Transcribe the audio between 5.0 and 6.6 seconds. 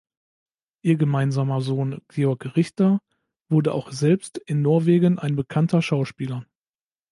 ein bekannter Schauspieler.